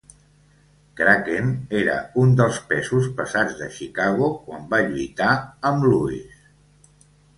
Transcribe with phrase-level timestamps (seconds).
[0.99, 1.51] Kracken
[1.81, 5.33] era un dels pesos pesats de Chicago quan va lluitar
[5.73, 6.45] amb Louis.